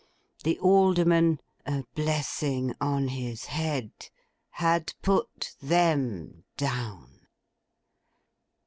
The 0.43 0.57
Alderman 0.57 1.39
(a 1.63 1.83
blessing 1.93 2.73
on 2.81 3.09
his 3.09 3.45
head!) 3.45 4.09
had 4.49 4.95
Put 5.03 5.53
them 5.61 6.43
Down. 6.57 7.27